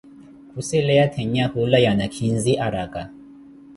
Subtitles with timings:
[0.53, 3.03] Khusileya thennhya hula ya nakhinzi, araka.